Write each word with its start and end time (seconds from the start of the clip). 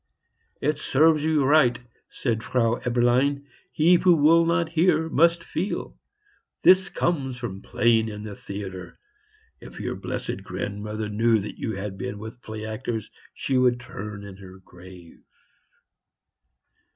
"It 0.61 0.79
serves 0.79 1.23
you 1.23 1.45
right," 1.45 1.77
said 2.09 2.41
Frau 2.41 2.79
Eberlein. 2.83 3.45
"He 3.71 3.93
who 3.97 4.15
will 4.15 4.47
not 4.47 4.69
hear 4.69 5.07
must 5.07 5.43
feel. 5.43 5.95
This 6.63 6.89
comes 6.89 7.37
from 7.37 7.61
playing 7.61 8.09
in 8.09 8.23
the 8.23 8.35
theatre. 8.35 8.97
If 9.59 9.79
your 9.79 9.93
blessed 9.95 10.41
grandmother 10.43 11.07
knew 11.07 11.37
that 11.41 11.59
you 11.59 11.73
had 11.73 11.99
been 11.99 12.17
with 12.17 12.41
play 12.41 12.65
actors 12.65 13.11
she 13.35 13.59
would 13.59 13.79
turn 13.79 14.23
in 14.23 14.37
her 14.37 14.57
grave." 14.57 15.19